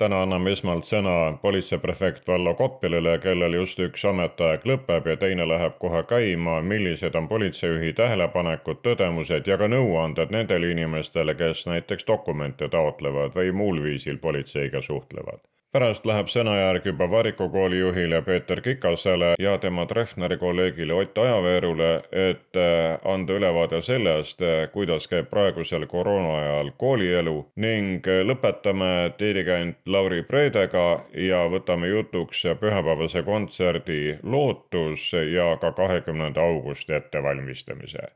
[0.00, 5.76] täna anname esmalt sõna politseiprefekt Vallo Koppelile, kellel just üks ametiaeg lõpeb ja teine läheb
[5.82, 6.60] kohe käima.
[6.62, 13.52] millised on politseijuhi tähelepanekud, tõdemused ja ka nõuanded nendele inimestele, kes näiteks dokumente taotlevad või
[13.52, 15.44] muul viisil politseiga suhtlevad?
[15.72, 22.56] Pärast läheb sõnajärg juba Variku koolijuhile Peeter Kikasele ja tema Treffneri kolleegile Ott Ajaveerule, et
[22.58, 29.78] äh, anda ülevaade sellest, äh, kuidas käib praegusel koroona ajal koolielu ning äh, lõpetame dirigent
[29.86, 38.10] Lauri Preedega ja võtame jutuks pühapäevase kontserdi lootus ja ka kahekümnenda augusti ettevalmistamise.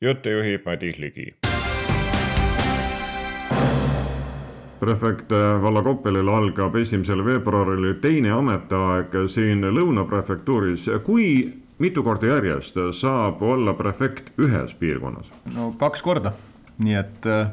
[0.00, 1.41] jutte juhib Madis Ligi
[4.82, 5.30] prefekt
[5.62, 10.88] Valla Koppelil algab esimesel veebruaril teine ametiaeg siin Lõuna prefektuuris.
[11.06, 15.30] kui mitu korda järjest saab olla prefekt ühes piirkonnas?
[15.54, 16.34] no kaks korda,
[16.82, 17.50] nii et äh,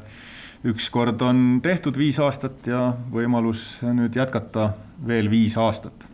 [0.70, 4.72] üks kord on tehtud viis aastat ja võimalus nüüd jätkata
[5.08, 6.06] veel viis aastat.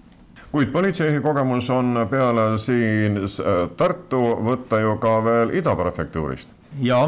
[0.52, 6.52] kuid politseijuhi kogemus on peale siin äh, Tartu võtta ju ka veel Ida prefektuurist.
[6.80, 7.02] ja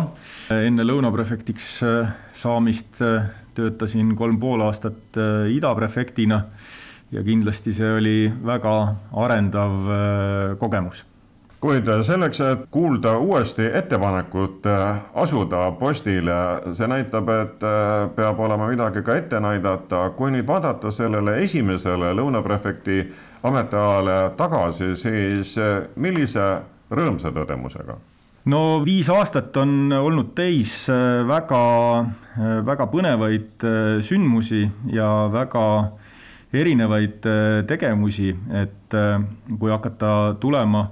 [0.51, 3.03] enne Lõuna prefektiks äh, saamist
[3.57, 6.41] töötasin kolm pool aastat äh, idaprefektina
[7.11, 8.73] ja kindlasti see oli väga
[9.25, 11.03] arendav äh, kogemus
[11.57, 16.35] kuid selleks, et kuulda uuesti ettepanekut äh, asuda postile,
[16.77, 17.65] see näitab, et
[18.15, 20.09] peab olema midagi ka ette näidata.
[20.09, 22.99] kui nüüd vaadata sellele esimesele lõunaprefekti
[23.43, 25.57] ametiajale tagasi, siis
[25.95, 26.45] millise
[26.91, 27.97] rõõmsa tõdemusega?
[28.47, 31.61] No viis aastat on olnud täis äh, väga,
[32.37, 35.63] äh, väga põnevaid äh, sündmusi ja väga
[36.55, 37.25] erinevaid
[37.67, 38.93] tegevusi, et
[39.59, 40.85] kui hakata tulema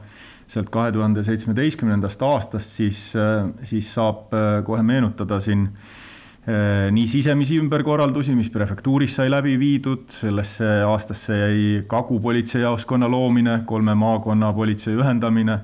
[0.51, 2.99] sealt kahe tuhande seitsmeteistkümnendast aastast, siis,
[3.63, 4.35] siis saab
[4.67, 5.63] kohe meenutada siin
[6.91, 13.95] nii sisemisi ümberkorraldusi, mis prefektuuris sai läbi viidud, sellesse aastasse jäi Kagu politseijaoskonna loomine, kolme
[13.95, 15.61] maakonna politsei ühendamine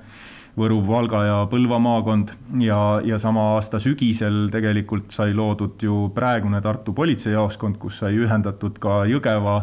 [0.57, 6.59] Võru, Valga ja Põlva maakond ja, ja sama aasta sügisel tegelikult sai loodud ju praegune
[6.61, 9.61] Tartu politseijaoskond, kus sai ühendatud ka Jõgeva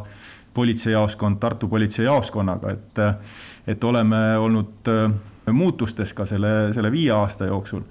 [0.57, 3.03] politseijaoskond Tartu politseijaoskonnaga, et
[3.69, 5.13] et oleme olnud äh,
[5.53, 7.83] muutustes ka selle, selle viie aasta jooksul.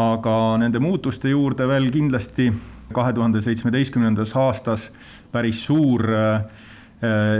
[0.00, 2.52] aga nende muutuste juurde veel kindlasti
[2.94, 4.90] kahe tuhande seitsmeteistkümnendas aastas
[5.32, 6.44] päris suur äh,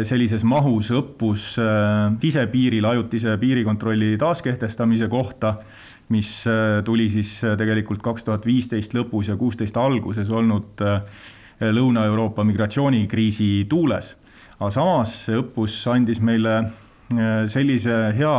[0.08, 5.54] sellises mahus õppus äh, sisepiiril ajutise piirikontrolli taaskehtestamise kohta,
[6.08, 10.80] mis äh, tuli siis tegelikult kaks tuhat viisteist lõpus ja kuusteist alguses olnud
[11.60, 14.14] Lõuna-Euroopa migratsioonikriisi tuules.
[14.56, 16.54] aga samas see õppus andis meile
[17.52, 18.36] sellise hea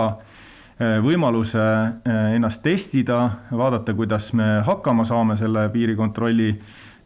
[1.06, 1.66] võimaluse
[2.34, 3.20] ennast testida,
[3.54, 6.56] vaadata, kuidas me hakkama saame selle piirikontrolli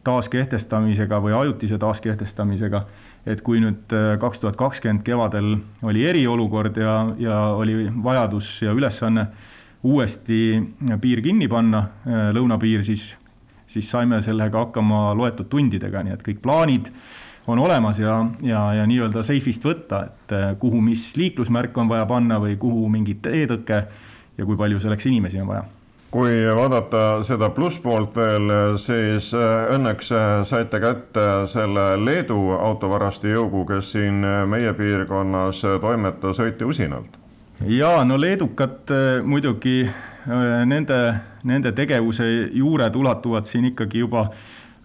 [0.06, 2.84] taaskehtestamisega või ajutise taaskehtestamisega
[3.26, 5.56] et kui nüüd äh, kaks tuhat kakskümmend kevadel
[5.86, 9.26] oli eriolukord ja, ja oli vajadus ja ülesanne
[9.86, 10.40] uuesti
[11.02, 13.10] piir kinni panna, äh, lõunapiir, siis,
[13.70, 16.90] siis saime sellega hakkama loetud tundidega, nii et kõik plaanid
[17.46, 22.06] on olemas ja, ja, ja nii-öelda seifist võtta, et äh, kuhu, mis liiklusmärk on vaja
[22.06, 23.82] panna või kuhu mingi teetõke
[24.36, 25.66] ja kui palju selleks inimesi on vaja
[26.16, 28.48] kui vaadata seda plusspoolt veel,
[28.80, 35.60] siis äh, õnneks äh, saite kätte selle Leedu autovarasti jõugu, kes siin äh, meie piirkonnas
[35.82, 37.18] toimetas õiti usinalt.
[37.68, 38.88] ja no leedukad
[39.24, 39.90] muidugi
[40.66, 40.98] nende,
[41.44, 44.26] nende tegevuse juured ulatuvad siin ikkagi juba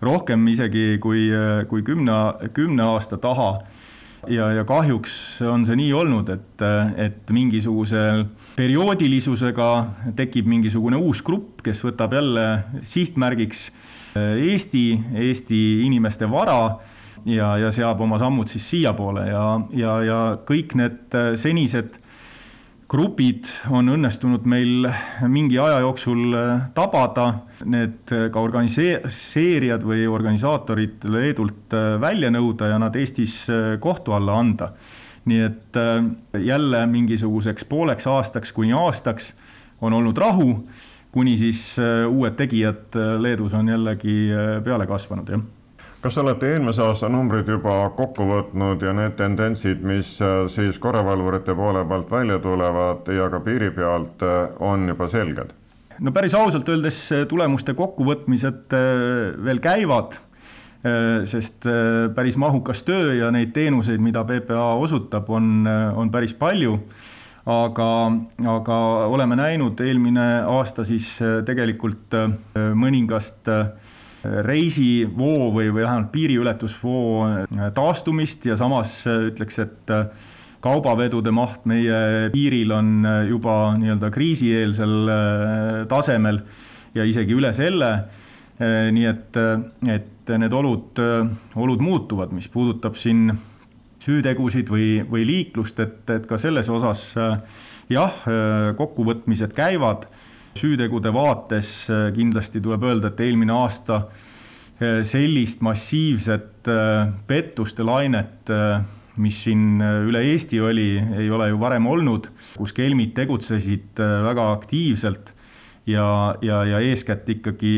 [0.02, 1.30] rohkem isegi kui,
[1.68, 2.19] kui kümne,
[2.53, 3.52] kümne aasta taha
[4.28, 6.63] ja, ja kahjuks on see nii olnud, et,
[6.98, 8.25] et mingisugusel
[8.61, 9.69] perioodilisusega
[10.17, 12.45] tekib mingisugune uus grupp, kes võtab jälle
[12.85, 13.69] sihtmärgiks
[14.13, 14.85] Eesti,
[15.16, 16.59] Eesti inimeste vara
[17.25, 22.01] ja, ja seab oma sammud siis siiapoole ja, ja, ja kõik need senised
[22.91, 24.88] grupid on õnnestunud meil
[25.31, 27.27] mingi aja jooksul äh, tabada,
[27.63, 33.45] need äh, ka organiseerijad või organisaatorid Leedult äh, välja nõuda ja nad Eestis
[33.83, 34.74] kohtu alla anda.
[35.25, 35.77] Nii et
[36.41, 39.33] jälle mingisuguseks pooleks aastaks kuni aastaks
[39.81, 40.68] on olnud rahu,
[41.12, 41.75] kuni siis
[42.09, 44.15] uued tegijad Leedus on jällegi
[44.63, 45.41] peale kasvanud, jah
[46.01, 51.56] kas olete eelmise aasta numbrid juba kokku võtnud ja need tendentsid, mis äh, siis korravalvurite
[51.57, 55.53] poole pealt välja tulevad ja ka piiri pealt, äh, on juba selged?
[56.01, 58.74] no päris ausalt öeldes tulemuste kokkuvõtmised
[59.45, 60.15] veel käivad,
[61.30, 61.68] sest
[62.16, 66.80] päris mahukas töö ja neid teenuseid, mida PPA osutab, on, on päris palju
[67.45, 67.88] aga,
[68.56, 68.78] aga
[69.10, 71.07] oleme näinud eelmine aasta siis
[71.45, 72.13] tegelikult
[72.78, 73.50] mõningast
[74.22, 79.95] reisivoo või, või vähemalt piiriületusvoo taastumist ja samas ütleks, et
[80.62, 85.13] kaubavedude maht meie piiril on juba nii-öelda kriisieelsel
[85.89, 86.44] tasemel
[86.94, 87.95] ja isegi üle selle.
[88.62, 89.38] nii et,
[89.89, 91.00] et need olud,
[91.56, 93.31] olud muutuvad, mis puudutab siin
[94.01, 97.12] süütegusid või, või liiklust, et, et ka selles osas
[97.92, 98.24] jah,
[98.78, 100.07] kokkuvõtmised käivad.
[100.57, 104.01] süütegude vaates kindlasti tuleb öelda, et eelmine aasta
[105.06, 106.68] sellist massiivset
[107.27, 108.50] pettuste lainet,
[109.22, 112.27] mis siin üle Eesti oli, ei ole ju varem olnud,
[112.57, 115.31] kus kelmid tegutsesid väga aktiivselt
[115.91, 117.73] ja, ja, ja eeskätt ikkagi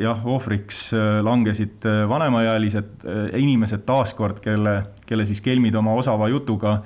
[0.00, 0.88] jah, ohvriks
[1.22, 3.04] langesid vanemaealised
[3.36, 4.80] inimesed taaskord, kelle
[5.10, 6.76] kelle siis kelmid oma osava jutuga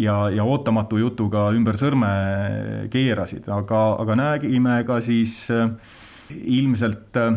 [0.00, 2.08] ja, ja ootamatu jutuga ümber sõrme
[2.92, 5.42] keerasid, aga, aga nägime ka siis
[6.30, 7.36] ilmselt äh,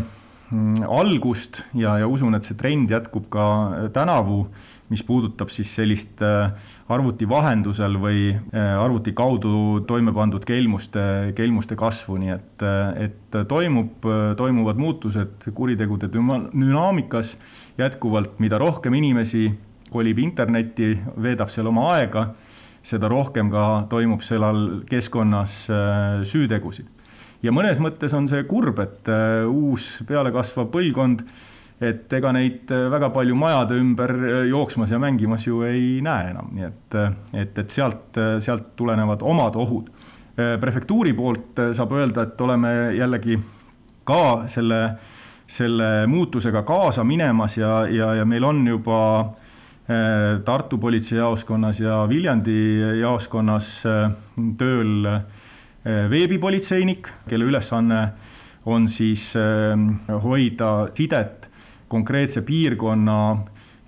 [0.88, 3.48] algust ja, ja usun, et see trend jätkub ka
[3.96, 4.46] tänavu,
[4.90, 6.52] mis puudutab siis sellist äh,
[6.88, 12.66] arvuti vahendusel või arvuti kaudu toime pandud kelmuste, kelmuste kasvu, nii et,
[13.04, 14.08] et toimub,
[14.40, 17.36] toimuvad muutused kuritegude dünaamikas
[17.78, 19.50] jätkuvalt, mida rohkem inimesi
[19.92, 20.92] kolib internetti,
[21.22, 22.28] veedab seal oma aega,
[22.88, 26.88] seda rohkem ka toimub seal keskkonnas äh, süütegusid.
[27.44, 31.24] ja mõnes mõttes on see kurb, et äh, uus pealekasvav põlvkond,
[31.82, 34.14] et ega neid äh, väga palju majade ümber
[34.50, 36.98] jooksmas ja mängimas ju ei näe enam, nii et,
[37.34, 39.92] et, et sealt, sealt tulenevad omad ohud.
[40.38, 43.40] prefektuuri poolt saab öelda, et oleme jällegi
[44.06, 44.82] ka selle,
[45.50, 49.48] selle muutusega kaasa minemas ja, ja, ja meil on juba äh,
[49.88, 54.10] Äh, Tartu politseijaoskonnas ja Viljandi jaoskonnas äh,
[54.60, 55.22] tööl äh,
[56.12, 58.02] veebipolitseinik, kelle ülesanne
[58.68, 59.30] on siis
[60.26, 61.37] hoida sidet
[61.88, 63.18] konkreetse piirkonna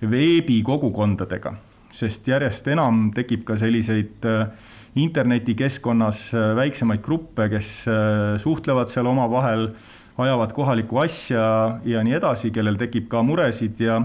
[0.02, 1.54] veebikogukondadega,
[1.92, 4.26] sest järjest enam tekib ka selliseid
[5.00, 7.72] internetikeskkonnas väiksemaid gruppe, kes
[8.42, 9.68] suhtlevad seal omavahel,
[10.20, 11.46] ajavad kohalikku asja
[11.86, 14.00] ja nii edasi, kellel tekib ka muresid ja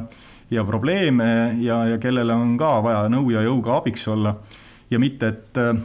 [0.51, 4.37] ja probleeme ja, ja kellele on ka vaja nõu ja jõuga abiks olla.
[4.91, 5.77] ja mitte, et äh,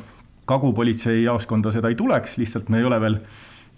[0.45, 3.19] kagupolitsei jaoskonda seda ei tuleks, lihtsalt me ei ole veel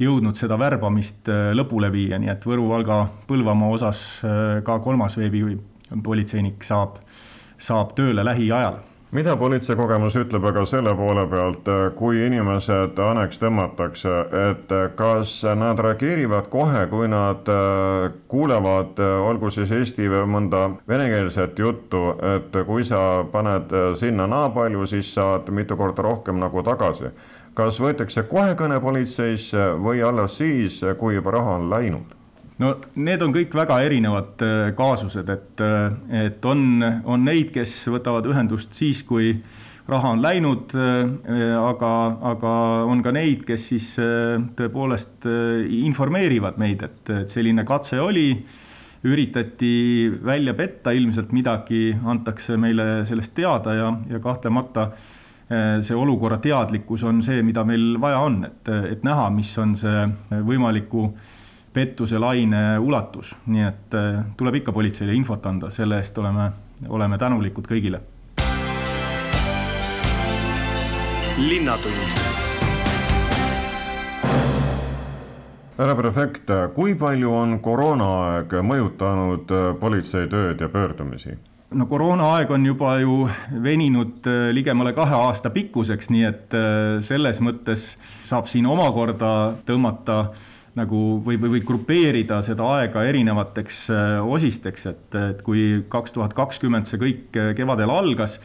[0.02, 5.18] jõudnud seda värbamist äh, lõpule viia, nii et Võru, Valga, Põlvamaa osas äh, ka kolmas
[5.20, 7.02] veebipolitseinik saab,
[7.62, 8.82] saab tööle lähiajal
[9.12, 11.68] mida politseikogemus ütleb aga selle poole pealt,
[11.98, 14.14] kui inimesed aneks tõmmatakse,
[14.52, 20.64] et kas nad reageerivad kohe, kui nad äh, kuulevad, äh, olgu siis eesti või mõnda
[20.88, 22.06] venekeelset juttu,
[22.36, 27.12] et kui sa paned äh, sinna naa palju, siis saad mitu korda rohkem nagu tagasi.
[27.58, 32.18] Kas võetakse kohe kõne politseisse või alles siis, kui juba raha on läinud?
[32.62, 37.74] no need on kõik väga erinevad äh, kaasused, et, äh, et on, on neid, kes
[37.92, 39.34] võtavad ühendust siis, kui
[39.92, 41.94] raha on läinud, äh, aga,
[42.34, 42.56] aga
[42.90, 43.94] on ka neid, kes siis
[44.58, 45.26] tõepoolest
[45.82, 48.30] informeerivad meid, et, et selline katse oli,
[49.02, 54.92] üritati välja petta, ilmselt midagi antakse meile sellest teada ja, ja kahtlemata
[55.52, 60.06] see olukorra teadlikkus on see, mida meil vaja on, et, et näha, mis on see
[60.48, 61.10] võimaliku
[61.74, 66.52] pettuse laine ulatus, nii et äh, tuleb ikka politseile infot anda, selle eest oleme,
[66.88, 68.02] oleme tänulikud kõigile.
[71.42, 72.20] linnatund
[75.78, 81.34] härra prefekt, kui palju on koroonaaeg mõjutanud politsei tööd ja pöördumisi?
[81.72, 83.18] No koroonaaeg on juba ju
[83.64, 86.56] veninud äh, ligemale kahe aasta pikkuseks, nii et
[87.08, 87.94] selles mõttes
[88.28, 89.34] saab siin omakorda
[89.68, 90.24] tõmmata
[90.78, 96.36] nagu või, või, või grupeerida seda aega erinevateks äh, osisteks, et, et kui kaks tuhat
[96.38, 98.38] kakskümmend see kõik äh, kevadel algas,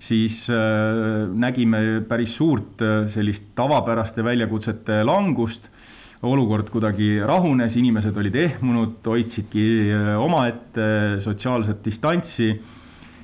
[0.00, 5.68] siis äh, nägime päris suurt sellist tavapäraste väljakutsete langust,
[6.22, 9.66] olukord kuidagi rahunes, inimesed olid ehmunud, hoidsidki
[10.16, 12.54] omaette sotsiaalset distantsi,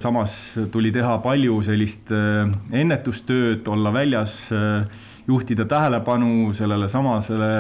[0.03, 0.35] samas
[0.73, 4.37] tuli teha palju sellist ennetustööd, olla väljas,
[5.29, 7.53] juhtida tähelepanu sellele samasele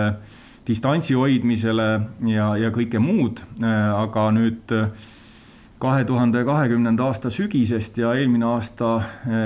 [0.66, 1.88] distantsi hoidmisele
[2.28, 4.74] ja, ja kõike muud, aga nüüd
[5.82, 8.92] kahe tuhande kahekümnenda aasta sügisest ja eelmine aasta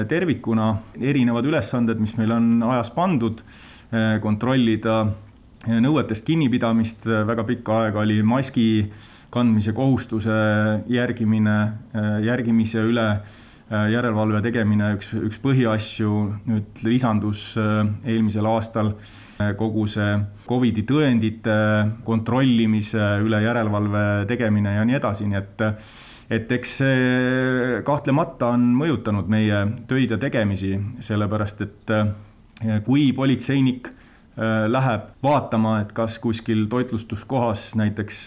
[0.08, 3.40] tervikuna erinevad ülesanded, mis meil on ajas pandud,
[4.20, 5.04] kontrollida
[5.66, 8.68] nõuetest kinnipidamist, väga pikka aega oli maski
[9.34, 10.36] kandmise kohustuse
[10.92, 11.56] järgimine,
[12.24, 13.08] järgimise üle
[13.66, 16.10] järelevalve tegemine üks, üks põhiasju,
[16.46, 18.92] nüüd lisandus eelmisel aastal
[19.58, 20.14] kogu see
[20.46, 21.56] Covidi tõendite
[22.06, 25.66] kontrollimise üle järelevalve tegemine ja nii edasi, nii et
[26.26, 30.72] et eks see kahtlemata on mõjutanud meie töid ja tegemisi,
[31.06, 31.92] sellepärast et
[32.86, 33.92] kui politseinik
[34.36, 38.26] läheb vaatama, et kas kuskil toitlustuskohas näiteks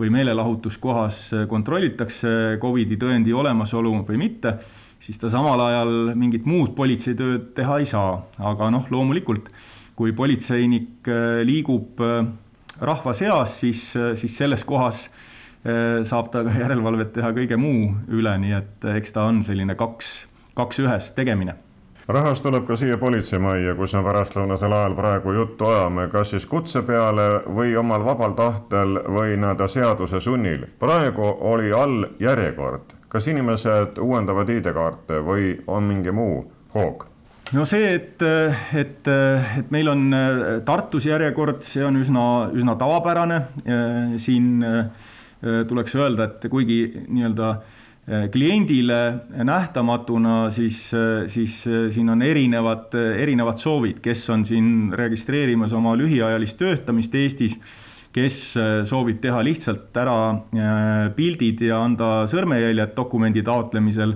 [0.00, 4.58] või meelelahutuskohas kontrollitakse Covidi tõendi olemasolu või mitte,
[5.00, 9.48] siis ta samal ajal mingit muud politseitööd teha ei saa, aga noh, loomulikult
[9.96, 11.08] kui politseinik
[11.48, 12.00] liigub
[12.80, 15.06] rahva seas, siis, siis selles kohas
[15.62, 20.14] saab ta ka järelevalvet teha kõige muu üle, nii et eks ta on selline kaks,
[20.58, 21.56] kaks ühes tegemine
[22.08, 26.82] rahast tuleb ka siia politseimajja, kus me pärastlõunasel ajal praegu juttu ajame, kas siis kutse
[26.86, 30.66] peale või omal vabal tahtel või nii-öelda seaduse sunnil.
[30.78, 36.44] praegu oli all järjekord, kas inimesed uuendavad ID-kaarte või on mingi muu
[36.74, 37.06] hoog?
[37.52, 38.22] no see, et,
[38.74, 39.08] et,
[39.58, 40.10] et meil on
[40.64, 43.42] Tartus järjekord, see on üsna, üsna tavapärane.
[44.18, 44.64] siin
[45.68, 47.81] tuleks öelda, et kuigi nii-öelda Äh,
[48.32, 55.72] kliendile nähtamatuna, siis, äh, siis äh, siin on erinevad, erinevad soovid, kes on siin registreerimas
[55.72, 57.60] oma lühiajalist töötamist Eestis,
[58.12, 58.38] kes
[58.84, 60.16] soovib teha lihtsalt ära
[61.16, 64.12] pildid ja anda sõrmejäljed dokumendi taotlemisel,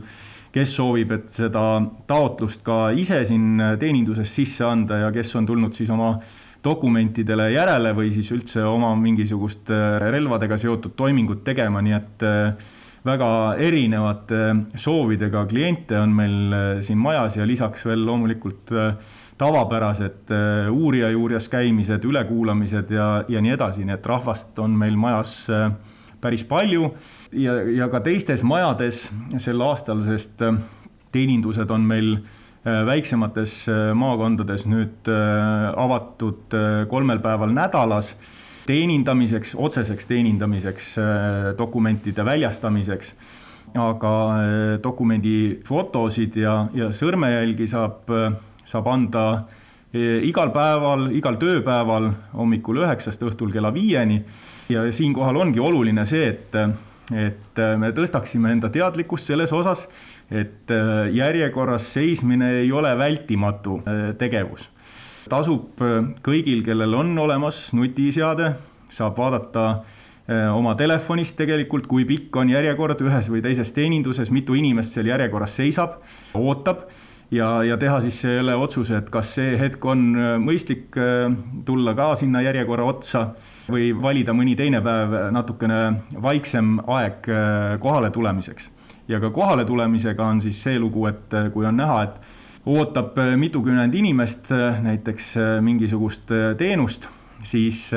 [0.52, 1.62] kes soovib, et seda
[2.10, 6.18] taotlust ka ise siin teeninduses sisse anda ja kes on tulnud siis oma
[6.60, 12.26] dokumentidele järele või siis üldse oma mingisugust relvadega seotud toimingut tegema, nii et
[13.06, 13.28] väga
[13.62, 14.40] erinevate
[14.78, 18.94] soovidega kliente on meil äh, siin majas ja lisaks veel loomulikult äh,
[19.38, 24.96] tavapärased äh, uurija juures käimised, ülekuulamised ja, ja nii edasi, nii et rahvast on meil
[24.98, 25.38] majas
[26.20, 26.90] päris palju.
[27.36, 29.04] Ja, ja ka teistes majades
[29.42, 30.42] sel aastal, sest
[31.12, 32.16] teenindused on meil
[32.64, 36.54] väiksemates maakondades nüüd avatud
[36.90, 38.14] kolmel päeval nädalas
[38.66, 43.14] teenindamiseks, otseseks teenindamiseks, äh, dokumentide väljastamiseks.
[43.76, 48.32] aga äh, dokumendi fotosid ja, ja sõrmejälgi saab, äh,
[48.64, 49.25] saab anda
[49.96, 54.23] igal päeval, igal tööpäeval hommikul üheksast õhtul kella viieni.
[54.68, 56.56] ja siinkohal ongi oluline see, et,
[57.14, 59.87] et me tõstaksime enda teadlikkust selles osas,
[60.30, 60.68] et
[61.12, 63.80] järjekorras seismine ei ole vältimatu
[64.18, 64.68] tegevus
[65.30, 68.52] tasub äh, kõigil, kellel on olemas nutiseade,
[68.92, 74.56] saab vaadata äh, oma telefonist tegelikult, kui pikk on järjekord ühes või teises teeninduses, mitu
[74.59, 75.99] inimest seal järjekorras seisab,
[76.37, 76.87] ootab
[77.35, 80.97] ja, ja teha siis selle otsuse, et kas see hetk on äh, mõistlik
[81.66, 83.26] tulla ka sinna järjekorra otsa
[83.66, 85.83] või valida mõni teine päev natukene
[86.23, 87.26] vaiksem aeg
[87.83, 88.71] kohale tulemiseks.
[89.09, 92.35] ja ka kohale tulemisega on siis see lugu, et kui on näha, et
[92.66, 97.06] ootab äh, mitukümmend inimest äh, näiteks äh, mingisugust teenust,
[97.46, 97.90] siis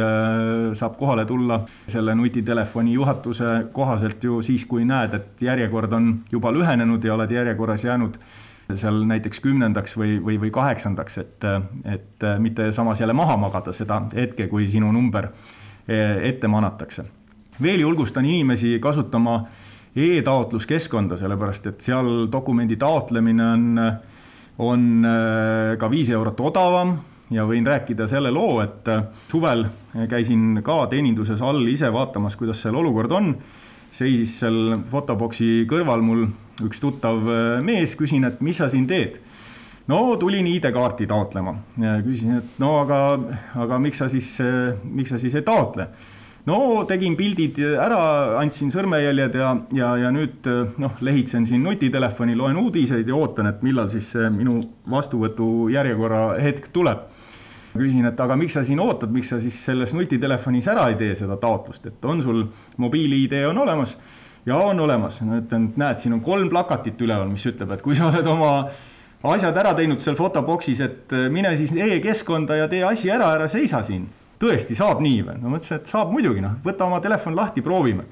[0.78, 6.52] saab kohale tulla selle nutitelefoni juhatuse kohaselt ju siis, kui näed, et järjekord on juba
[6.54, 8.20] lühenenud ja oled järjekorras jäänud
[8.76, 11.48] seal näiteks kümnendaks või, või, või kaheksandaks, et,
[11.90, 15.32] et mitte samas jälle maha magada seda hetke, kui sinu number
[15.88, 17.08] ette manatakse.
[17.62, 19.40] veel julgustan inimesi kasutama
[19.96, 23.82] e-taotluskeskkonda, sellepärast et seal dokumendi taotlemine on
[24.60, 26.98] on äh, ka viis eurot odavam
[27.32, 29.66] ja võin rääkida selle loo, et äh, suvel
[30.12, 33.34] käisin ka teeninduses all ise vaatamas, kuidas seal olukord on.
[33.92, 36.28] seisis seal fotoboksi kõrval mul
[36.68, 39.20] üks tuttav äh, mees, küsin, et mis sa siin teed.
[39.88, 41.56] no tulin ID-kaarti taotlema,
[42.04, 43.01] küsisin, et no aga,
[43.56, 44.36] aga miks sa siis,
[44.84, 45.88] miks sa siis ei taotle
[46.50, 48.00] no tegin pildid ära,
[48.39, 50.48] andsin sõrmejäljed ja, ja, ja nüüd
[50.82, 56.24] noh, lehitsen siin nutitelefoni, loen uudiseid ja ootan, et millal siis see minu vastuvõtu järjekorra
[56.41, 57.08] hetk tuleb.
[57.70, 61.15] küsin, et aga miks sa siin ootad, miks sa siis selles nutitelefonis ära ei tee
[61.15, 62.48] seda taotlust, et on sul
[62.82, 63.94] mobiil-ID on olemas
[64.46, 67.84] ja on olemas, ma ütlen, et näed, siin on kolm plakatit üleval, mis ütleb, et
[67.86, 68.53] kui sa oled oma
[69.29, 73.84] asjad ära teinud seal fotoboksis, et mine siis e-keskkonda ja tee asi ära, ära seisa
[73.86, 74.08] siin
[74.39, 75.39] tõesti saab nii või?
[75.41, 78.05] no mõtlesin, et saab muidugi, noh, võta oma telefon lahti, proovime.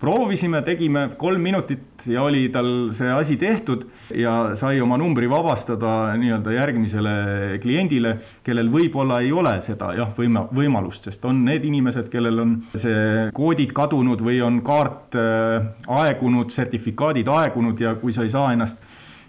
[0.00, 6.16] proovisime, tegime kolm minutit ja oli tal see asi tehtud ja sai oma numbri vabastada
[6.20, 7.14] nii-öelda järgmisele
[7.62, 12.56] kliendile, kellel võib-olla ei ole seda jah, võima-, võimalust, sest on need inimesed, kellel on
[12.74, 15.70] see koodid kadunud või on kaart äh,
[16.02, 18.82] aegunud, sertifikaadid aegunud ja kui sa ei saa ennast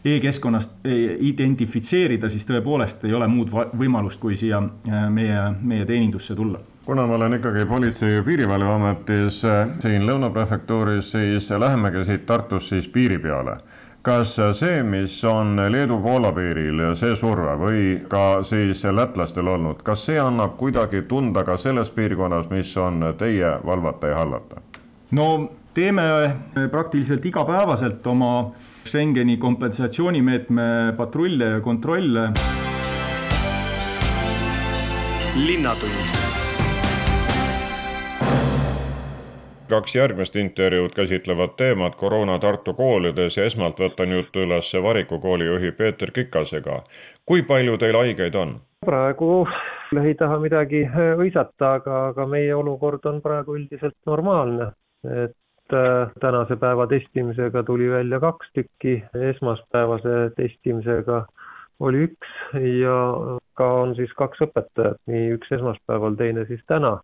[0.05, 0.85] e-keskkonnast
[1.19, 4.61] identifitseerida, siis tõepoolest ei ole muud võimalust, kui siia
[5.09, 9.39] meie, meie teenindusse tulla kuna ma olen ikkagi Politsei- ja Piirivalveametis
[9.81, 13.57] siin Lõuna prefektuuris, siis lähemegi siit Tartust siis piiri peale
[14.05, 20.19] kas see, mis on Leedu-Poola piiril, see surve või ka siis lätlastel olnud, kas see
[20.21, 24.61] annab kuidagi tunda ka selles piirkonnas, mis on teie valvata ja hallata?
[25.11, 26.05] no teeme
[26.71, 28.51] praktiliselt igapäevaselt oma
[28.85, 32.29] Schengeni kompensatsioonimeetme patrulle ja kontrolle.
[35.47, 36.15] linnatund
[39.69, 45.71] kaks järgmist intervjuud käsitlevad teemat koroona Tartu koolides ja esmalt võtan juttu üles Variku koolijuhi
[45.71, 46.83] Peeter Kikasega.
[47.25, 48.59] kui palju teil haigeid on?
[48.85, 49.47] praegu
[50.03, 54.71] ei taha midagi hõisata, aga, aga meie olukord on praegu üldiselt normaalne,
[55.23, 55.35] et
[55.73, 61.25] äh, tänase päeva testimisega tuli välja kaks tükki, esmaspäevase testimisega
[61.79, 62.37] oli üks
[62.81, 62.95] ja
[63.59, 66.97] ka on siis kaks õpetajat, nii üks esmaspäeval, teine siis täna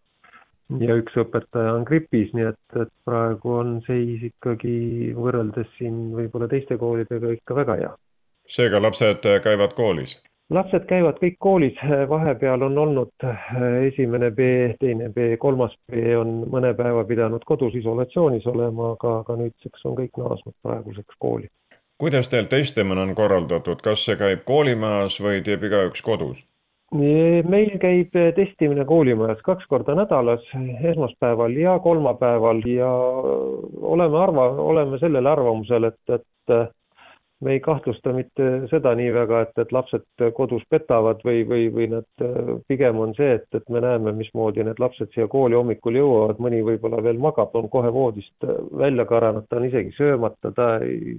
[0.80, 6.48] ja üks õpetaja on gripis, nii et, et praegu on seis ikkagi võrreldes siin võib-olla
[6.52, 7.94] teiste koolidega ikka väga hea.
[8.48, 10.18] seega lapsed käivad koolis?
[10.52, 11.80] Lapsed käivad kõik koolis,
[12.14, 13.28] vahepeal on olnud
[13.88, 19.40] esimene B, teine B, kolmas B on mõne päeva pidanud kodus isolatsioonis olema, aga, aga
[19.46, 21.50] nüüdseks on kõik naasnud praeguseks kooli.
[22.02, 26.40] kuidas teil testimine on korraldatud, kas see käib koolimajas või teeb igaüks kodus?
[26.92, 30.44] meil käib testimine koolimajas kaks korda nädalas,
[30.92, 32.90] esmaspäeval ja kolmapäeval ja
[33.94, 36.74] oleme arva, oleme sellel arvamusel, et, et
[37.42, 41.88] me ei kahtlusta mitte seda nii väga, et, et lapsed kodus petavad või, või, või
[41.96, 42.26] nad
[42.70, 46.62] pigem on see, et, et me näeme, mismoodi need lapsed siia kooli hommikul jõuavad, mõni
[46.68, 51.18] võib-olla veel magab, on kohe voodist välja karanud, ta on isegi söömata, ta ei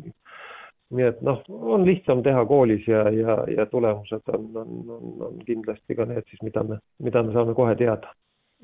[0.93, 5.39] nii et noh, on lihtsam teha koolis ja, ja, ja tulemused on, on, on, on
[5.47, 8.13] kindlasti ka need siis, mida me, mida me saame kohe teada.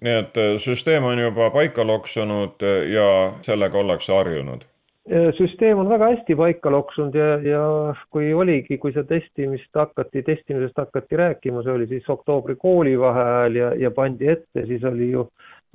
[0.05, 3.09] nii et äh, süsteem on juba paika loksunud äh, ja
[3.47, 4.69] sellega ollakse harjunud?
[5.09, 7.61] Äh, süsteem on väga hästi paika loksunud ja, ja
[8.13, 13.71] kui oligi, kui see testimist hakati, testimisest hakati rääkima, see oli siis oktoobri koolivaheajal ja,
[13.87, 15.25] ja pandi ette, siis oli ju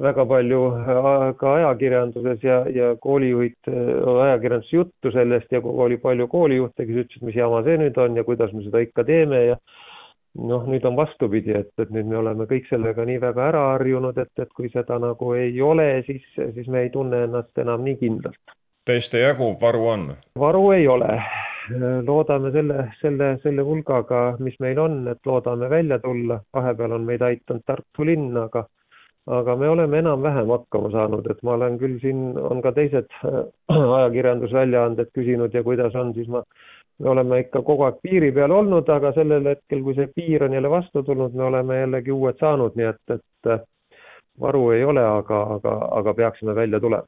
[0.06, 6.30] väga palju äh, ka ajakirjanduses ja, ja koolijuhid, äh, ajakirjanduses juttu sellest ja oli palju
[6.30, 9.60] koolijuhte, kes ütlesid, mis jama see nüüd on ja kuidas me seda ikka teeme ja
[10.46, 14.22] noh, nüüd on vastupidi, et, et nüüd me oleme kõik sellega nii väga ära harjunud,
[14.22, 18.04] et, et kui seda nagu ei ole, siis, siis me ei tunne ennast enam nii
[18.06, 18.62] kindlalt.
[18.84, 20.02] Teiste jagub, varu on?
[20.40, 21.22] varu ei ole.
[22.04, 27.24] loodame selle, selle, selle hulgaga, mis meil on, et loodame välja tulla, vahepeal on meid
[27.24, 28.66] aidanud Tartu linn, aga
[29.38, 33.08] aga me oleme enam-vähem hakkama saanud, et ma olen küll siin, on ka teised
[33.78, 36.44] ajakirjandusväljaanded küsinud ja kuidas on, siis ma,
[37.00, 40.60] me oleme ikka kogu aeg piiri peal olnud, aga sellel hetkel, kui see piir on
[40.60, 43.56] jälle vastu tulnud, me oleme jällegi uued saanud, nii et, et
[44.44, 47.08] varu ei ole, aga, aga, aga peaksime välja tulema.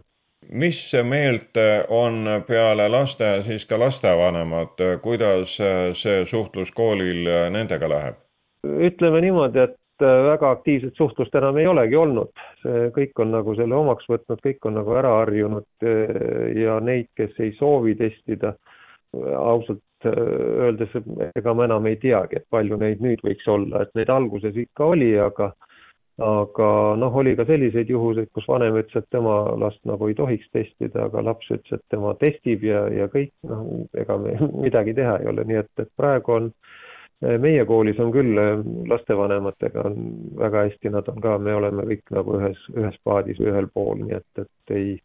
[0.50, 1.58] Mis meelt
[1.90, 5.58] on peale laste siis ka lastevanemad, kuidas
[5.94, 8.22] see suhtlus koolil nendega läheb?
[8.66, 12.32] ütleme niimoodi, et väga aktiivset suhtlust enam ei olegi olnud,
[12.96, 15.86] kõik on nagu selle omaks võtnud, kõik on nagu ära harjunud
[16.58, 18.56] ja neid, kes ei soovi testida,
[19.38, 20.92] ausalt öeldes,
[21.36, 24.92] ega ma enam ei teagi, et palju neid nüüd võiks olla, et neid alguses ikka
[24.96, 25.54] oli, aga
[26.24, 30.48] aga noh, oli ka selliseid juhuseid, kus vanem ütles, et tema last nagu ei tohiks
[30.56, 33.66] testida, aga laps ütles, et tema testib ja, ja kõik, noh,
[34.00, 38.14] ega me midagi teha ei ole, nii et, et praegu on äh, meie koolis on
[38.16, 40.00] küll äh, lastevanematega on
[40.40, 44.00] väga hästi, nad on ka, me oleme kõik nagu ühes, ühes paadis või ühel pool,
[44.06, 44.96] nii et, et ei,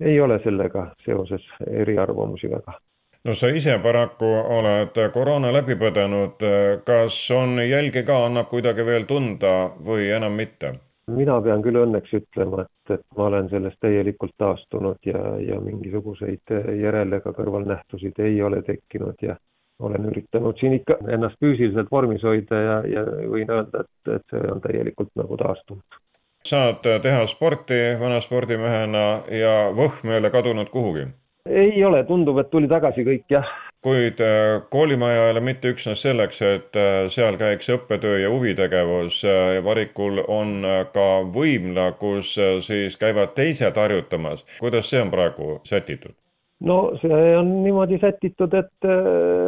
[0.00, 2.78] ei ole sellega seoses eriarvamusi väga.
[3.24, 6.42] No sa ise paraku oled koroona läbi põdenud,
[6.86, 9.52] kas on jälge ka, annab kuidagi veel tunda
[9.90, 10.72] või enam mitte?
[11.12, 16.52] mina pean küll õnneks ütlema, et, et ma olen sellest täielikult taastunud ja, ja mingisuguseid
[16.78, 19.36] järele ega kõrvalnähtusid ei ole tekkinud ja
[19.82, 23.02] olen üritanud siin ikka ennast füüsiliselt vormis hoida ja, ja
[23.34, 25.98] võin öelda, et, et see on täielikult nagu taastunud.
[26.46, 29.04] saad teha sporti vana spordimehena
[29.42, 31.08] ja võhm ei ole kadunud kuhugi?
[31.46, 33.48] Ei ole, tundub, et tuli tagasi kõik, jah.
[33.82, 39.22] kuid äh, koolimaja ei ole mitte üksnes selleks, et äh, seal käiks õppetöö ja huvitegevus,
[39.26, 40.62] äh, Varikul on
[40.94, 44.46] ka võimla, kus siis käivad teised harjutamas.
[44.60, 46.14] kuidas see on praegu sätitud?
[46.62, 48.88] No see on niimoodi sätitud, et,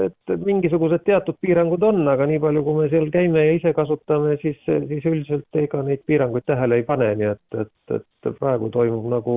[0.07, 4.37] et mingisugused teatud piirangud on, aga nii palju, kui me seal käime ja ise kasutame,
[4.43, 9.11] siis, siis üldiselt ega neid piiranguid tähele ei pane, nii et, et, et praegu toimub
[9.13, 9.37] nagu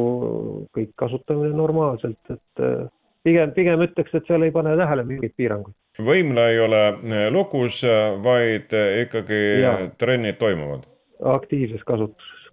[0.78, 2.68] kõik kasutamine normaalselt, et
[3.28, 5.76] pigem, pigem ütleks, et seal ei pane tähele mingeid piiranguid.
[6.08, 6.82] võimla ei ole
[7.34, 7.82] lukus,
[8.24, 9.78] vaid ikkagi ja.
[10.00, 10.88] trennid toimuvad?
[11.24, 12.52] aktiivses kasutuses.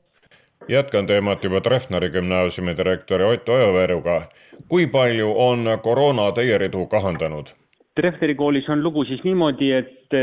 [0.68, 4.22] jätkan teemat juba Treffneri gümnaasiumi direktori Ott Ojaveeruga.
[4.68, 7.52] Kui palju on koroona teie ridu kahandanud?
[7.94, 10.16] Treffneri koolis on lugu siis niimoodi, et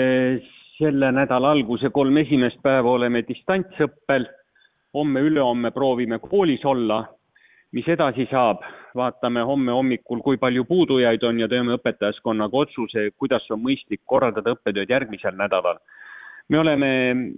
[0.81, 4.27] selle nädala alguse kolm esimest päeva oleme distantsõppel.
[4.93, 7.05] homme-ülehomme proovime koolis olla.
[7.71, 13.45] mis edasi saab, vaatame homme hommikul, kui palju puudujaid on ja teeme õpetajaskonnaga otsuse, kuidas
[13.51, 15.77] on mõistlik korraldada õppetööd järgmisel nädalal.
[16.49, 16.89] me oleme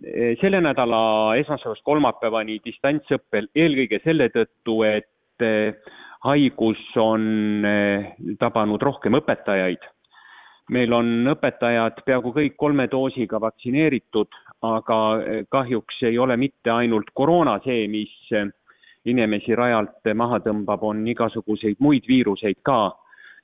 [0.03, 5.75] eh, selle nädala esmaspäevast kolmapäevani distantsõppel eelkõige selle tõttu, et eh,
[6.23, 9.83] haigus on eh, tabanud rohkem õpetajaid
[10.71, 14.31] meil on õpetajad peaaegu kõik kolme doosiga vaktsineeritud,
[14.63, 18.47] aga eh, kahjuks ei ole mitte ainult koroona see, mis eh,
[19.05, 22.95] inimesi rajalt maha tõmbab, on igasuguseid muid viiruseid ka.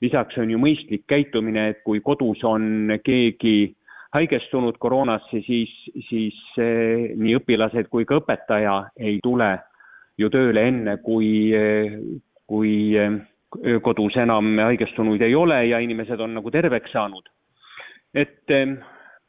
[0.01, 3.75] lisaks on ju mõistlik käitumine, et kui kodus on keegi
[4.15, 5.69] haigestunud koroonasse, siis,
[6.07, 9.57] siis nii õpilased kui ka õpetaja ei tule
[10.17, 11.51] ju tööle enne, kui,
[12.49, 12.93] kui
[13.81, 17.29] kodus enam haigestunuid ei ole ja inimesed on nagu terveks saanud.
[18.13, 18.49] et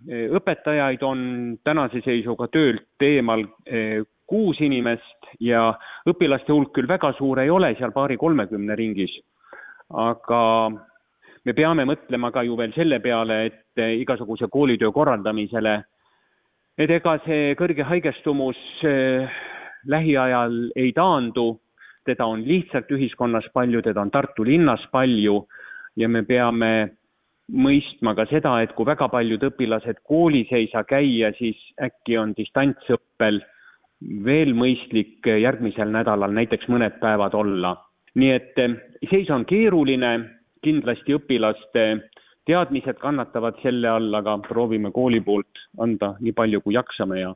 [0.09, 1.21] õpetajaid on
[1.65, 3.45] tänase seisuga töölt eemal
[4.31, 5.73] kuus inimest ja
[6.09, 9.13] õpilaste hulk küll väga suur ei ole, seal paari-kolmekümne ringis,
[9.91, 10.43] aga
[11.45, 15.75] me peame mõtlema ka ju veel selle peale, et igasuguse koolitöö korraldamisele,
[16.79, 18.61] et ega see kõrge haigestumus
[19.91, 21.53] lähiajal ei taandu
[22.07, 25.45] teda on lihtsalt ühiskonnas palju, teda on Tartu linnas palju
[25.97, 26.73] ja me peame
[27.51, 32.35] mõistma ka seda, et kui väga paljud õpilased koolis ei saa käia, siis äkki on
[32.37, 33.41] distantsõppel
[34.25, 37.77] veel mõistlik järgmisel nädalal näiteks mõned päevad olla.
[38.15, 38.73] nii et eh,
[39.11, 40.09] seis on keeruline,
[40.65, 41.85] kindlasti õpilaste
[42.47, 47.35] teadmised kannatavad selle all, aga proovime kooli poolt anda nii palju, kui jaksame ja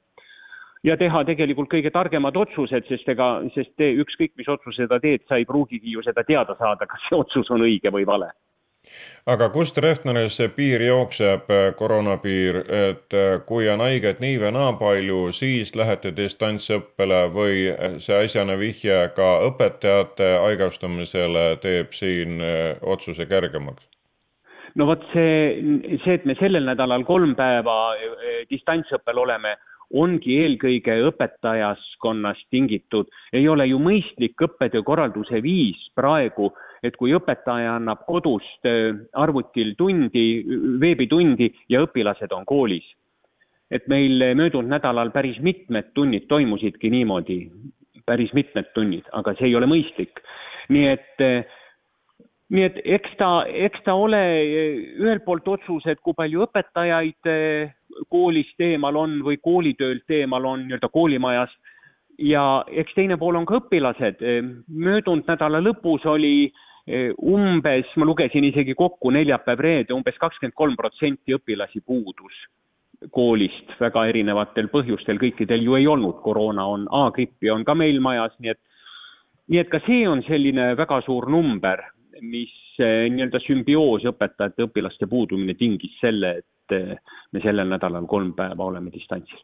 [0.84, 5.24] ja teha tegelikult kõige targemad otsused, sest ega, sest te, ükskõik mis otsuse sa teed,
[5.28, 8.32] sa ei pruugigi ju seda teada saada, kas see otsus on õige või vale
[9.32, 12.58] aga kust Reftneris see piir jookseb, äh, koroonapiir,
[12.90, 17.64] et äh, kui on haiget nii või naa palju, siis lähete distantsõppele või
[18.04, 23.88] see äsjane vihje ka õpetajate haigestumisele teeb siin äh, otsuse kergemaks?
[24.74, 25.34] no vot see,
[26.02, 27.94] see, et me sellel nädalal kolm päeva
[28.50, 29.54] distantsõppel oleme
[29.92, 33.08] ongi eelkõige õpetajaskonnast tingitud.
[33.32, 39.74] ei ole ju mõistlik õppetöö korralduse viis praegu, et kui õpetaja annab kodust äh, arvutil
[39.78, 40.44] tundi,
[40.80, 42.84] veebitundi ja õpilased on koolis.
[43.70, 47.50] et meil möödunud nädalal päris mitmed tunnid toimusidki niimoodi,
[48.06, 50.20] päris mitmed tunnid, aga see ei ole mõistlik.
[50.68, 51.44] nii et äh,
[52.54, 57.32] nii et eks ta, eks ta ole äh, ühelt poolt otsus, et kui palju õpetajaid
[58.08, 61.56] koolist eemal on või koolitöölt eemal on nii-öelda koolimajast.
[62.18, 64.20] ja eks teine pool on ka õpilased.
[64.68, 66.52] möödunud nädala lõpus oli
[66.86, 72.34] e, umbes, ma lugesin isegi kokku neljapäev-reede, umbes kakskümmend kolm protsenti õpilasi puudus
[73.10, 78.32] koolist väga erinevatel põhjustel, kõikidel ju ei olnud, koroona on, A-grippi on ka meil majas,
[78.38, 78.60] nii et
[79.48, 81.82] nii et ka see on selline väga suur number,
[82.22, 86.96] mis e, nii-öelda sümbioos õpetajate, õpilaste puudumine tingis selle, et et eh,
[87.32, 89.38] me sellel nädalal kolm päeva oleme distantsil.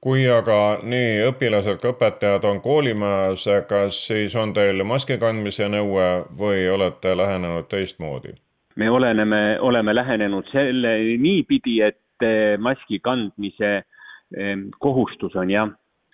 [0.00, 6.06] kui aga nii õpilased kui õpetajad on koolimajas, kas siis on teil maski kandmise nõue
[6.38, 8.32] või olete lähenenud teistmoodi?
[8.76, 15.68] me oleneme, oleme lähenenud selle niipidi, et eh, maski kandmise eh, kohustus on jah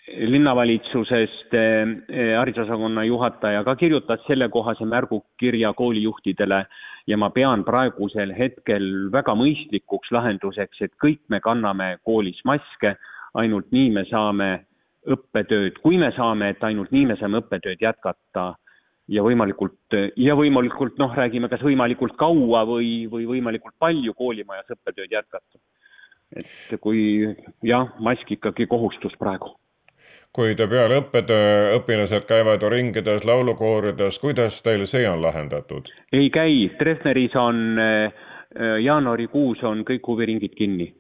[0.06, 1.54] linnavalitsusest
[2.38, 6.66] haridusosakonna juhataja ka kirjutas sellekohase märgukirja koolijuhtidele
[7.06, 12.94] ja ma pean praegusel hetkel väga mõistlikuks lahenduseks, et kõik me kanname koolis maske,
[13.34, 14.50] ainult nii me saame
[15.10, 18.48] õppetööd, kui me saame, et ainult nii me saame õppetööd jätkata
[19.10, 25.14] ja võimalikult, ja võimalikult noh, räägime kas võimalikult kaua või, või võimalikult palju koolimajas õppetööd
[25.18, 25.62] jätkata.
[26.34, 27.22] et kui
[27.62, 29.54] jah, mask ikkagi kohustus praegu
[30.36, 35.88] kuid peale õppetöö õpilased käivad ringides, laulukoorides, kuidas teil see on lahendatud?
[36.12, 38.26] ei käi, Treffneris on äh,
[38.84, 40.90] jaanuarikuus on kõik huviringid kinni.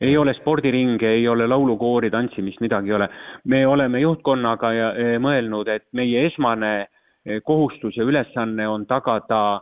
[0.00, 3.08] ei ole spordiringe, ei ole laulukoori, tantsimist, midagi ei ole.
[3.44, 9.60] me oleme juhtkonnaga ja, äh, mõelnud, et meie esmane äh, kohustus ja ülesanne on tagada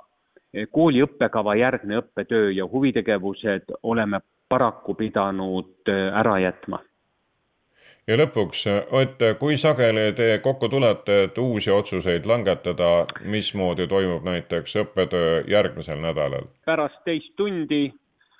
[0.70, 6.78] kooli õppekava järgne õppetöö ja huvitegevused oleme paraku pidanud ära jätma
[8.08, 14.76] ja lõpuks, Ott, kui sageli te kokku tulete, et uusi otsuseid langetada, mismoodi toimub näiteks
[14.84, 16.48] õppetöö järgmisel nädalal?
[16.66, 17.92] pärast teist tundi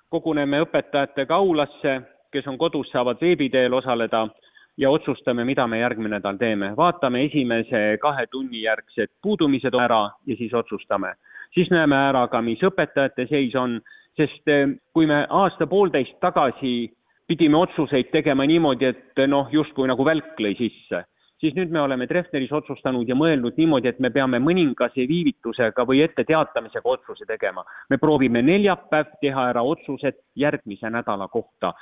[0.09, 2.01] koguneme õpetajatega aulasse,
[2.33, 4.29] kes on kodus, saavad veebi teel osaleda
[4.77, 6.77] ja otsustame, mida me järgmine nädal teeme.
[6.77, 11.15] vaatame esimese kahe tunni järgsed puudumised ära ja siis otsustame.
[11.55, 13.81] siis näeme ära ka, mis õpetajate seis on,
[14.17, 16.93] sest eh, kui me aasta-poolteist tagasi
[17.27, 21.05] pidime otsuseid tegema niimoodi, et noh, justkui nagu välk lõi sisse,
[21.41, 26.03] siis nüüd me oleme Treffneris otsustanud ja mõelnud niimoodi, et me peame mõningase viivitusega või
[26.05, 27.65] etteteatamisega otsuse tegema.
[27.91, 31.75] me proovime neljapäev teha ära otsused järgmise nädala kohta,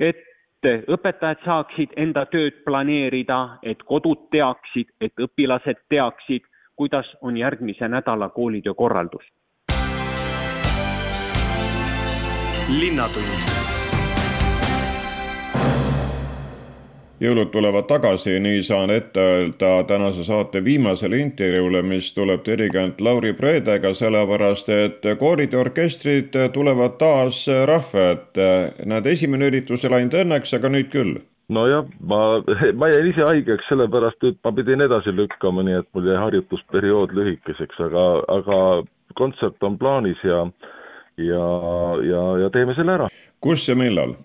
[0.00, 0.22] et
[0.62, 8.28] õpetajad saaksid enda tööd planeerida, et kodud teaksid, et õpilased teaksid, kuidas on järgmise nädala
[8.28, 9.24] koolitöö korraldus.
[12.72, 13.81] linnatund
[17.22, 23.32] jõulud tulevad tagasi, nii saan ette öelda tänase saate viimasele intervjuule, mis tuleb dirigent Lauri
[23.38, 28.48] Preedega, sellepärast et koorid ja orkestrid tulevad taas rahva ette.
[28.84, 31.20] näed, esimene üritus ei läinud õnneks, aga nüüd küll
[31.52, 32.18] nojah, ma,
[32.78, 37.12] ma jäin ise haigeks, sellepärast et ma pidin edasi lükkama, nii et mul jäi harjutusperiood
[37.16, 38.58] lühikeseks, aga, aga
[39.18, 40.46] kontsert on plaanis ja,
[41.20, 41.48] ja,
[42.08, 43.10] ja, ja teeme selle ära.
[43.40, 44.16] kus ja millal?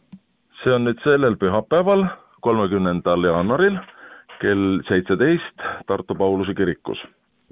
[0.63, 2.07] see on nüüd sellel pühapäeval
[2.41, 3.77] kolmekümnendal jaanuaril
[4.41, 6.99] kell seitseteist Tartu Pauluse kirikus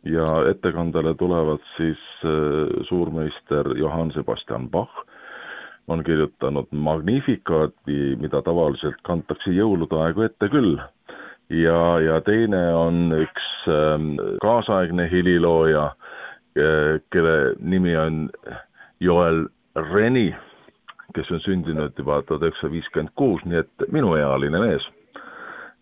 [0.06, 5.06] ja ettekandele tulevad siis äh, suurmeister Johann Sebastian Bach,
[5.88, 10.78] on kirjutanud Magnificaati, mida tavaliselt kantakse jõulude aegu ette küll.
[11.50, 15.86] ja, ja teine on üks ähm, kaasaegne helilooja,
[16.58, 18.30] äh, kelle nimi on
[19.00, 20.36] Joel Reni
[21.15, 24.88] kes on sündinud juba tuhat üheksasada viiskümmend kuus, nii et minuealine mees.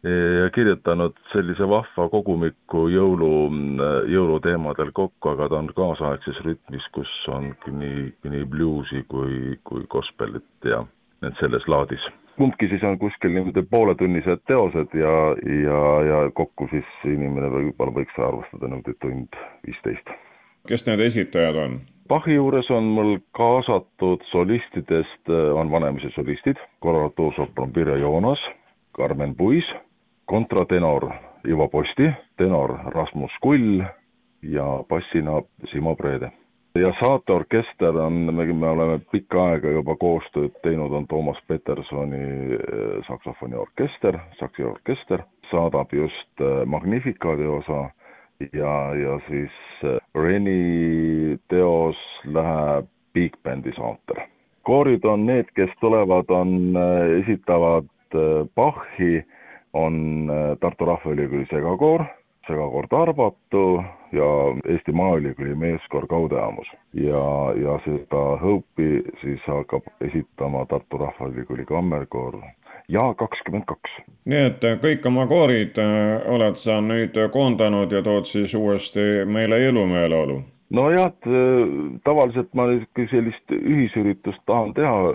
[0.04, 3.30] ja kirjutanud sellise vahva kogumiku jõulu,
[4.12, 10.68] jõuluteemadel kokku, aga ta on kaasaegses rütmis, kus on nii, nii bluusi kui, kui gospelit
[10.68, 10.82] ja
[11.24, 12.04] need selles laadis
[12.38, 15.16] kumbki siis on kuskil niimoodi pooletunnised teosed ja,
[15.64, 20.16] ja, ja kokku siis inimene võib-olla võiks arvestada niimoodi tund viisteist.
[20.68, 21.80] kes need esitajad on?
[22.10, 28.40] Bachi juures on mul kaasatud solistidest, äh, on Vanemise solistid, korratuursopran Pirje Joonas,
[28.92, 29.64] Karmen Puis,
[30.26, 31.12] kontratenor
[31.48, 33.84] Ivo Posti, tenor Rasmus Kull
[34.42, 36.32] ja bassina Simo Preede.
[36.76, 42.24] ja saateorkester on, me, me oleme pikka aega juba koostööd teinud, on Toomas Petersoni
[42.58, 47.90] äh, saksofoniorkester, Saksi orkester, saadab just äh, Magnificaadi osa
[48.40, 49.52] ja, ja siis
[49.84, 54.26] äh, Reni teos läheb Big Bandi saatel.
[54.64, 59.24] koorid on need, kes tulevad, on, äh, esitavad äh, Bachi,
[59.74, 60.30] on
[60.62, 62.04] Tartu Rahvaülikooli segakoor,
[62.48, 64.30] segakoor Tarbatu ja
[64.74, 66.68] Eesti Maaülikooli meeskoor Kaudeamus.
[66.94, 72.42] ja, ja seda Hope'i siis hakkab esitama Tartu Rahvaülikooli kammerkoor
[72.88, 73.92] ja kakskümmend kaks.
[74.26, 79.24] nii et äh, kõik oma koorid äh, oled sa nüüd koondanud ja tood siis uuesti
[79.26, 80.42] meile jõulumeeleolu?
[80.74, 81.74] nojah, äh,
[82.04, 82.68] tavaliselt ma
[83.12, 85.14] sellist ühisüritust tahan teha,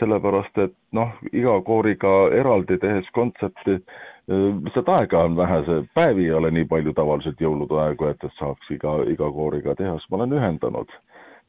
[0.00, 3.80] sellepärast et noh, iga kooriga eraldi tehes kontserti,
[4.28, 8.38] lihtsalt aega on vähe, see päevi ei ole nii palju tavaliselt jõulude aegu, et, et
[8.40, 10.94] saaks iga, iga kooriga teha, siis ma olen ühendanud.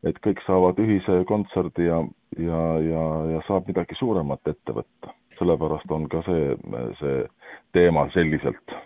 [0.06, 2.04] et kõik saavad ühise kontserdi ja,
[2.38, 6.56] ja, ja, ja saab midagi suuremat ette võtta sellepärast on ka see,
[7.00, 7.18] see
[7.76, 8.78] teema selliselt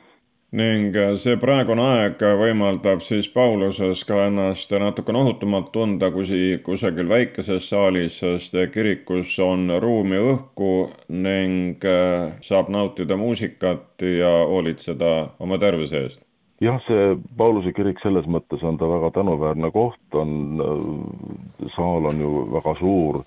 [0.60, 7.70] ning see praegune aeg võimaldab siis Pauluses ka ennast natukene ohutumalt tunda kui kusagil väikeses
[7.72, 10.72] saalis, sest kirikus on ruumi õhku
[11.10, 16.26] ning äh, saab nautida muusikat ja hoolitseda oma tervise eest.
[16.62, 20.36] jah, see Pauluse kirik selles mõttes on ta väga tänuväärne koht, on,
[20.68, 23.24] äh, saal on ju väga suur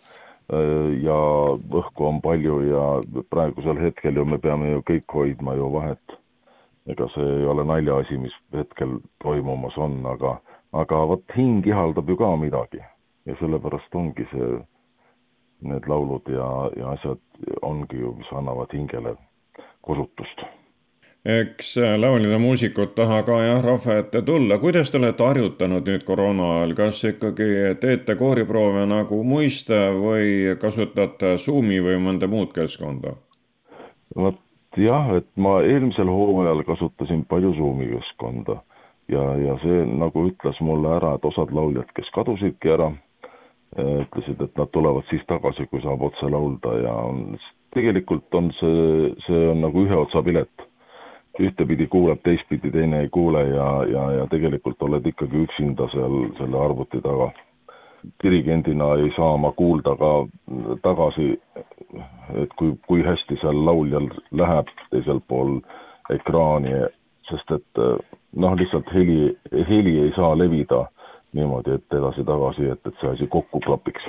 [0.53, 1.17] Äh, ja
[1.57, 2.85] õhku on palju ja
[3.33, 6.19] praegusel hetkel ju me peame ju kõik hoidma ju vahet.
[6.92, 10.37] Ega see ei ole naljaasi, mis hetkel toimumas on, aga,
[10.73, 12.83] aga vot hing ihaldab ju ka midagi
[13.25, 14.51] ja sellepärast ongi see,
[15.64, 17.23] need laulud ja, ja asjad
[17.62, 19.16] ongi ju, mis annavad hingele
[19.81, 20.44] kosutust
[21.25, 24.59] eks lauljad ja muusikud taha ka jah rahva ette tulla.
[24.59, 27.47] kuidas te olete harjutanud nüüd koroona ajal, kas ikkagi
[27.81, 33.14] teete kooriproove nagu muiste või kasutate Zoomi või mõnda muud keskkonda?
[34.16, 34.43] vot
[34.81, 38.61] jah, et ma eelmisel hooajal kasutasin palju Zoomi keskkonda
[39.09, 42.93] ja, ja see nagu ütles mulle ära, et osad lauljad, kes kadusidki ära,
[43.77, 47.37] ütlesid, et nad tulevad siis tagasi, kui saab otse laulda ja on
[47.75, 50.71] tegelikult on see, see on nagu ühe otsa pilet.
[51.35, 56.61] ühtepidi kuuleb, teistpidi teine ei kuule ja, ja, ja tegelikult oled ikkagi üksinda seal selle
[56.63, 57.33] arvuti taga.
[58.23, 60.12] Dirigendina ei saa ma kuulda ka
[60.83, 61.40] tagasi,
[62.43, 65.59] et kui, kui hästi seal lauljal läheb teisel pool
[66.12, 66.75] ekraani,
[67.31, 67.83] sest et
[68.37, 69.33] noh, lihtsalt heli,
[69.69, 70.85] heli ei saa levida
[71.35, 74.07] niimoodi, et edasi-tagasi, et, et see asi kokku klapiks.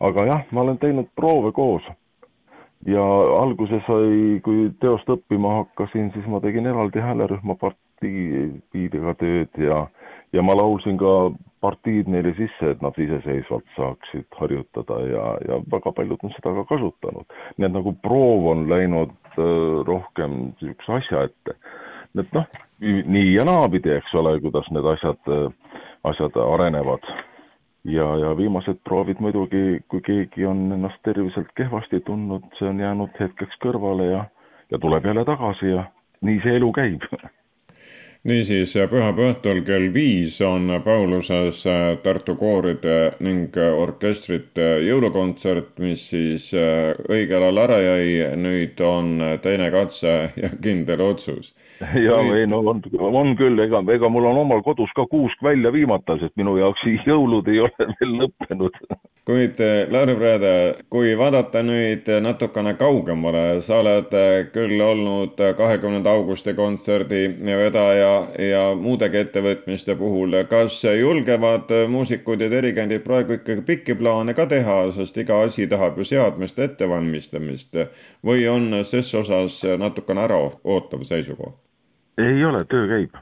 [0.00, 1.84] aga jah, ma olen teinud proove koos
[2.86, 3.04] ja
[3.40, 9.86] alguses sai, kui teost õppima hakkasin, siis ma tegin eraldi häälerühma partiidega tööd ja,
[10.32, 11.12] ja ma laulsin ka
[11.60, 16.64] partiid neile sisse, et nad iseseisvalt saaksid harjutada ja, ja väga paljud on seda ka
[16.74, 17.38] kasutanud.
[17.56, 19.46] nii et nagu proov on läinud äh,
[19.88, 21.56] rohkem niisuguse asja ette.
[22.20, 22.46] et noh,
[22.80, 25.32] nii ja naapidi, eks ole, kuidas need asjad,
[26.04, 27.08] asjad arenevad.
[27.84, 33.20] ja, ja viimased proovid muidugi, kui keegi on ennast terviselt kehvasti tundnud, see on jäänud
[33.20, 34.24] hetkeks kõrvale ja,
[34.70, 35.88] ja tuleb jälle tagasi ja
[36.26, 37.04] nii see elu käib
[38.24, 41.62] niisiis, pühapäeva õhtul kell viis on Pauluses
[42.02, 48.36] Tartu kooride ning orkestrite jõulukontsert, mis siis õigel ajal ära jäi.
[48.36, 51.54] nüüd on teine katse ja kindel otsus.
[51.80, 52.38] ja nüüd...
[52.40, 56.18] ei no on, on küll, ega, ega mul on omal kodus ka kuusk välja viimata,
[56.20, 58.80] sest minu jaoks jõulud ei ole veel lõppenud
[59.26, 59.58] kuid
[59.90, 60.52] Lauri Preede,
[60.90, 64.12] kui vaadata nüüd natukene kaugemale, sa oled
[64.54, 68.05] küll olnud kahekümnenda augusti kontserdi vedaja
[68.50, 74.78] ja muudegi ettevõtmiste puhul, kas julgevad muusikud ja dirigendid praegu ikkagi pikki plaane ka teha,
[74.96, 77.78] sest iga asi tahab ju seadmiste ettevalmistamist
[78.26, 81.56] või on ses osas natukene äraootav seisukoht?
[82.18, 83.16] ei ole, töö käib.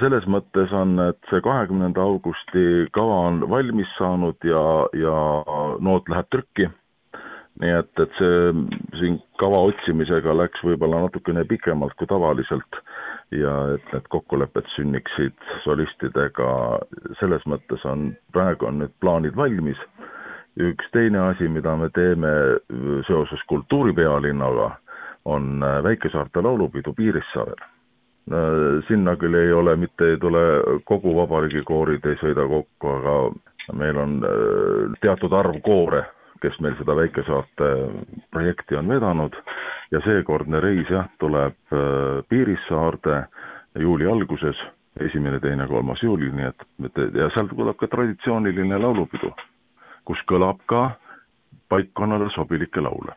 [0.00, 5.20] selles mõttes on, et see kahekümnenda augusti kava on valmis saanud ja, ja
[5.82, 6.70] noot läheb trükki
[7.62, 8.52] nii et, et see
[9.00, 12.80] siin kava otsimisega läks võib-olla natukene pikemalt kui tavaliselt
[13.34, 16.50] ja et need kokkulepped sünniksid solistidega,
[17.20, 19.78] selles mõttes on, praegu on need plaanid valmis.
[20.56, 22.28] üks teine asi, mida me teeme
[23.06, 24.70] seoses kultuuripealinnaga,
[25.24, 27.60] on Väikesaarte laulupidu Piirissaarel.
[28.88, 30.40] sinna küll ei ole, mitte ei tule
[30.84, 34.20] kogu vabariigi koorid ei sõida kokku, aga meil on
[35.00, 36.04] teatud arv koore
[36.42, 37.68] kes meil seda väikesaarte
[38.34, 39.36] projekti on vedanud
[39.90, 43.24] ja seekordne reis jah, tuleb äh, Piirissaarde
[43.78, 44.56] juuli alguses,
[45.00, 49.32] esimene, teine, kolmas juuli, nii et, et ja sealt tuleb ka traditsiooniline laulupidu,
[50.04, 50.88] kus kõlab ka
[51.68, 53.12] paikkonnale sobilikke laule.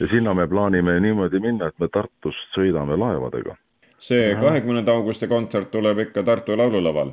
[0.00, 3.56] ja sinna me plaanime niimoodi minna, et me Tartust sõidame laevadega.
[3.98, 7.12] see kahekümnenda augusti kontsert tuleb ikka Tartu laululaval?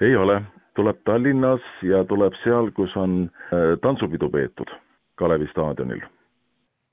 [0.00, 0.42] ei ole,
[0.74, 4.70] tuleb Tallinnas ja tuleb seal, kus on äh, tantsupidu peetud,
[5.14, 6.00] Kalevi staadionil.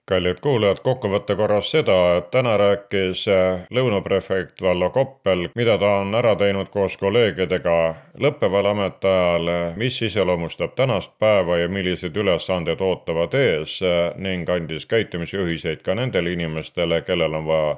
[0.10, 6.16] Kallid kuulajad, kokkuvõtte korras seda, et täna rääkis äh, lõunaprefekt Vallo Koppel, mida ta on
[6.18, 7.78] ära teinud koos kolleegidega
[8.26, 15.86] lõppeval ametiajal, mis iseloomustab tänast päeva ja millised ülesanded ootavad ees äh, ning andis käitumisjuhiseid
[15.86, 17.76] ka nendele inimestele, kellel on vaja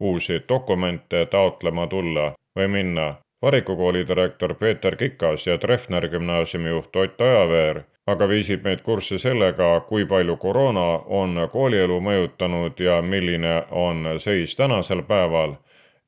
[0.00, 3.14] uusi dokumente taotlema tulla või minna.
[3.44, 9.80] Varikukooli direktor Peeter Kikas ja Treffneri gümnaasiumi juht Ott Ojaveer aga viisid meid kurssi sellega,
[9.88, 10.86] kui palju koroona
[11.18, 15.54] on koolielu mõjutanud ja milline on seis tänasel päeval.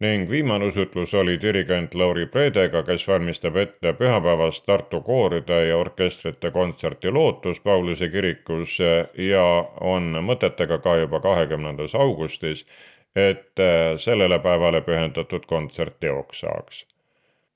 [0.00, 6.50] Ning viimane usutlus oli dirigent Lauri Preedega, kes valmistab ette pühapäevast Tartu kooride ja orkestrite
[6.50, 8.76] kontserti Lootus Pauluse kirikus
[9.30, 9.46] ja
[9.80, 12.66] on mõtetega ka juba kahekümnendas augustis,
[13.16, 13.56] et
[13.96, 16.84] sellele päevale pühendatud kontsert teoks saaks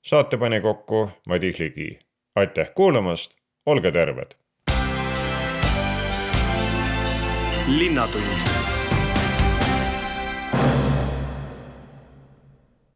[0.01, 1.99] saate pani kokku Madis Ligi.
[2.35, 3.40] aitäh kuulamast,
[3.71, 4.35] olge terved.
[7.79, 8.60] linnatund